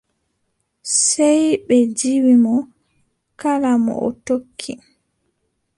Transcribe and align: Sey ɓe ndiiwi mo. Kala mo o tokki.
Sey 1.03 1.41
ɓe 1.65 1.75
ndiiwi 1.89 2.33
mo. 2.43 2.55
Kala 3.39 3.71
mo 3.83 3.93
o 4.07 4.09
tokki. 4.25 4.73